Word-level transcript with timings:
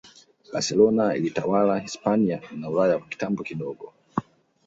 Barcelona 0.53 1.15
ilitawala 1.15 1.79
Hispania 1.79 2.41
na 2.57 2.69
Ulaya 2.69 2.97
kwa 2.99 3.07
kitambo 3.07 3.43
kidogo 3.43 3.93